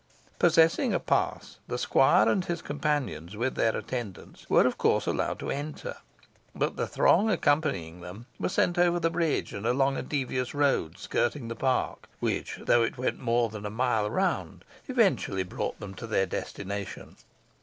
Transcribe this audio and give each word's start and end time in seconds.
Possessing 0.39 0.95
a 0.95 0.99
pass, 0.99 1.59
the 1.67 1.77
squire 1.77 2.27
and 2.27 2.43
his 2.43 2.63
companions 2.63 3.37
with 3.37 3.53
their 3.53 3.77
attendants 3.77 4.49
were, 4.49 4.65
of 4.65 4.75
course, 4.79 5.05
allowed 5.05 5.37
to 5.37 5.51
enter; 5.51 5.95
but 6.55 6.75
the 6.75 6.87
throng 6.87 7.29
accompanying 7.29 8.01
them 8.01 8.25
were 8.39 8.49
sent 8.49 8.79
over 8.79 8.99
the 8.99 9.11
bridge, 9.11 9.53
and 9.53 9.67
along 9.67 9.97
a 9.97 10.01
devious 10.01 10.55
road 10.55 10.97
skirting 10.97 11.49
the 11.49 11.55
park, 11.55 12.07
which, 12.19 12.57
though 12.63 12.81
it 12.81 12.97
went 12.97 13.19
more 13.19 13.49
than 13.49 13.63
a 13.63 13.69
mile 13.69 14.09
round, 14.09 14.65
eventually 14.87 15.43
brought 15.43 15.79
them 15.79 15.93
to 15.93 16.07
their 16.07 16.25
destination. 16.25 17.15